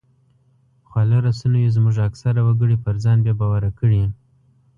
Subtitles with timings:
[0.87, 4.01] خواله رسنیو زموږ اکثره وګړي پر ځان بې باوره کړي